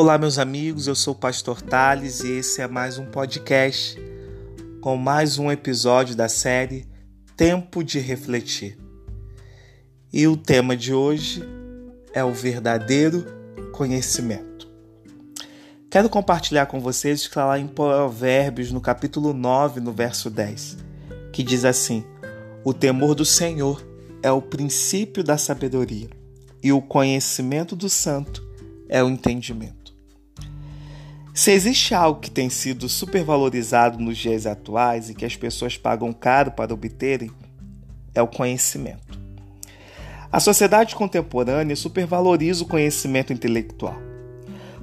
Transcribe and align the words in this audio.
Olá, 0.00 0.16
meus 0.16 0.38
amigos, 0.38 0.86
eu 0.86 0.94
sou 0.94 1.12
o 1.12 1.18
Pastor 1.18 1.60
Tales 1.60 2.20
e 2.20 2.30
esse 2.30 2.62
é 2.62 2.68
mais 2.68 2.98
um 2.98 3.06
podcast 3.06 4.00
com 4.80 4.96
mais 4.96 5.40
um 5.40 5.50
episódio 5.50 6.14
da 6.14 6.28
série 6.28 6.86
Tempo 7.36 7.82
de 7.82 7.98
Refletir. 7.98 8.78
E 10.12 10.24
o 10.28 10.36
tema 10.36 10.76
de 10.76 10.94
hoje 10.94 11.42
é 12.12 12.22
o 12.22 12.32
verdadeiro 12.32 13.26
conhecimento. 13.72 14.68
Quero 15.90 16.08
compartilhar 16.08 16.66
com 16.66 16.78
vocês 16.78 17.22
que 17.22 17.26
está 17.26 17.44
lá 17.44 17.58
em 17.58 17.66
Provérbios, 17.66 18.70
no 18.70 18.80
capítulo 18.80 19.34
9, 19.34 19.80
no 19.80 19.92
verso 19.92 20.30
10, 20.30 20.76
que 21.32 21.42
diz 21.42 21.64
assim: 21.64 22.04
O 22.62 22.72
temor 22.72 23.16
do 23.16 23.24
Senhor 23.24 23.84
é 24.22 24.30
o 24.30 24.40
princípio 24.40 25.24
da 25.24 25.36
sabedoria, 25.36 26.08
e 26.62 26.70
o 26.70 26.80
conhecimento 26.80 27.74
do 27.74 27.88
santo 27.88 28.47
é 28.88 29.02
o 29.02 29.08
entendimento. 29.08 29.94
Se 31.34 31.52
existe 31.52 31.94
algo 31.94 32.20
que 32.20 32.30
tem 32.30 32.50
sido 32.50 32.88
supervalorizado 32.88 33.98
nos 33.98 34.18
dias 34.18 34.44
atuais 34.44 35.08
e 35.08 35.14
que 35.14 35.24
as 35.24 35.36
pessoas 35.36 35.76
pagam 35.76 36.12
caro 36.12 36.50
para 36.50 36.74
obterem, 36.74 37.30
é 38.14 38.20
o 38.20 38.26
conhecimento. 38.26 39.20
A 40.32 40.40
sociedade 40.40 40.96
contemporânea 40.96 41.76
supervaloriza 41.76 42.64
o 42.64 42.66
conhecimento 42.66 43.32
intelectual. 43.32 43.96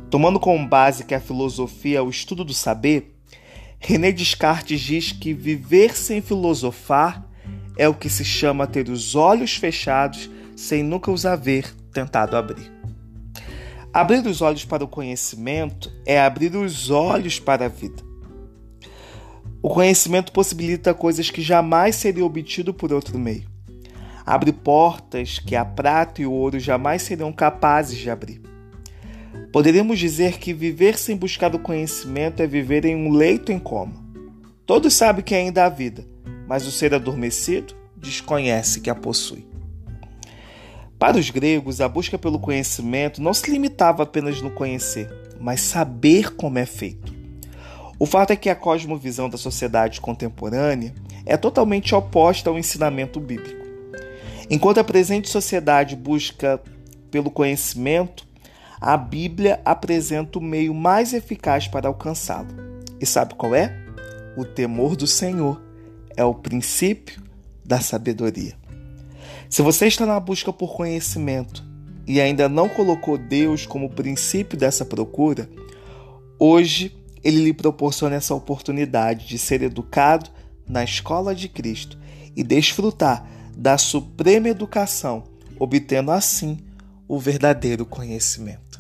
Tomando 0.09 0.39
como 0.39 0.67
base 0.67 1.03
que 1.03 1.13
a 1.13 1.19
filosofia 1.19 1.99
é 1.99 2.01
o 2.01 2.09
estudo 2.09 2.45
do 2.45 2.53
saber, 2.53 3.15
René 3.77 4.11
Descartes 4.11 4.79
diz 4.79 5.11
que 5.11 5.33
viver 5.33 5.95
sem 5.95 6.21
filosofar 6.21 7.23
é 7.77 7.87
o 7.87 7.93
que 7.93 8.09
se 8.09 8.23
chama 8.23 8.65
ter 8.65 8.89
os 8.89 9.13
olhos 9.13 9.55
fechados 9.55 10.29
sem 10.55 10.81
nunca 10.81 11.11
os 11.11 11.25
haver 11.25 11.69
tentado 11.91 12.37
abrir. 12.37 12.74
Abrir 13.95 14.27
os 14.27 14.41
olhos 14.41 14.65
para 14.65 14.83
o 14.83 14.89
conhecimento 14.89 15.89
é 16.05 16.19
abrir 16.19 16.53
os 16.53 16.89
olhos 16.89 17.39
para 17.39 17.63
a 17.63 17.69
vida. 17.69 18.03
O 19.61 19.69
conhecimento 19.69 20.33
possibilita 20.33 20.93
coisas 20.93 21.31
que 21.31 21.41
jamais 21.41 21.95
seriam 21.95 22.27
obtidas 22.27 22.75
por 22.75 22.91
outro 22.91 23.17
meio. 23.17 23.45
Abre 24.25 24.51
portas 24.51 25.39
que 25.39 25.55
a 25.55 25.63
prata 25.63 26.21
e 26.21 26.25
o 26.25 26.33
ouro 26.33 26.59
jamais 26.59 27.03
seriam 27.03 27.31
capazes 27.31 27.97
de 27.97 28.09
abrir. 28.09 28.41
Poderíamos 29.53 29.97
dizer 29.97 30.39
que 30.39 30.53
viver 30.53 30.97
sem 30.97 31.15
buscar 31.15 31.55
o 31.55 31.59
conhecimento 31.59 32.41
é 32.41 32.47
viver 32.47 32.83
em 32.83 32.97
um 32.97 33.13
leito 33.13 33.49
em 33.49 33.57
coma. 33.57 34.03
Todos 34.65 34.93
sabem 34.93 35.23
que 35.23 35.33
ainda 35.33 35.63
há 35.63 35.69
vida, 35.69 36.05
mas 36.49 36.67
o 36.67 36.71
ser 36.71 36.93
adormecido 36.93 37.73
desconhece 37.95 38.81
que 38.81 38.89
a 38.89 38.93
possui. 38.93 39.54
Para 41.05 41.19
os 41.19 41.29
gregos, 41.29 41.81
a 41.81 41.87
busca 41.87 42.17
pelo 42.17 42.39
conhecimento 42.39 43.21
não 43.21 43.31
se 43.31 43.51
limitava 43.51 44.01
apenas 44.01 44.41
no 44.41 44.49
conhecer, 44.49 45.07
mas 45.39 45.61
saber 45.61 46.33
como 46.33 46.57
é 46.57 46.65
feito. 46.65 47.13
O 47.99 48.07
fato 48.07 48.31
é 48.31 48.35
que 48.35 48.49
a 48.49 48.55
cosmovisão 48.55 49.29
da 49.29 49.37
sociedade 49.37 50.01
contemporânea 50.01 50.95
é 51.23 51.37
totalmente 51.37 51.93
oposta 51.93 52.49
ao 52.49 52.57
ensinamento 52.57 53.19
bíblico. 53.19 53.67
Enquanto 54.49 54.79
a 54.79 54.83
presente 54.83 55.29
sociedade 55.29 55.95
busca 55.95 56.59
pelo 57.11 57.29
conhecimento, 57.29 58.27
a 58.81 58.97
Bíblia 58.97 59.61
apresenta 59.63 60.39
o 60.39 60.41
meio 60.41 60.73
mais 60.73 61.13
eficaz 61.13 61.67
para 61.67 61.87
alcançá-lo. 61.87 62.47
E 62.99 63.05
sabe 63.05 63.35
qual 63.35 63.53
é? 63.53 63.77
O 64.35 64.43
temor 64.43 64.95
do 64.95 65.05
Senhor 65.05 65.61
é 66.17 66.23
o 66.23 66.33
princípio 66.33 67.21
da 67.63 67.79
sabedoria. 67.79 68.64
Se 69.49 69.61
você 69.61 69.87
está 69.87 70.05
na 70.05 70.19
busca 70.19 70.51
por 70.51 70.75
conhecimento 70.75 71.63
e 72.07 72.19
ainda 72.19 72.49
não 72.49 72.67
colocou 72.67 73.17
Deus 73.17 73.65
como 73.65 73.89
princípio 73.89 74.57
dessa 74.57 74.85
procura, 74.85 75.49
hoje 76.39 76.95
ele 77.23 77.43
lhe 77.43 77.53
proporciona 77.53 78.15
essa 78.15 78.35
oportunidade 78.35 79.27
de 79.27 79.37
ser 79.37 79.61
educado 79.63 80.29
na 80.67 80.83
escola 80.83 81.33
de 81.33 81.49
Cristo 81.49 81.97
e 82.35 82.43
desfrutar 82.43 83.27
da 83.55 83.77
suprema 83.77 84.49
educação, 84.49 85.23
obtendo 85.57 86.11
assim 86.11 86.59
o 87.07 87.17
verdadeiro 87.19 87.85
conhecimento. 87.85 88.79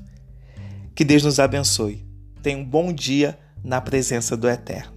Que 0.93 1.03
Deus 1.03 1.23
nos 1.23 1.39
abençoe. 1.39 2.05
Tenha 2.41 2.57
um 2.57 2.65
bom 2.65 2.91
dia 2.91 3.37
na 3.63 3.81
presença 3.81 4.35
do 4.35 4.47
Eterno. 4.47 4.94